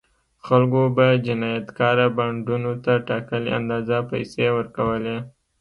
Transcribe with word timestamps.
خلکو 0.45 0.81
به 0.95 1.07
جنایتکاره 1.25 2.07
بانډونو 2.17 2.73
ته 2.83 2.93
ټاکلې 3.07 3.51
اندازه 3.59 3.97
پیسې 4.11 4.45
ورکولې. 4.57 5.17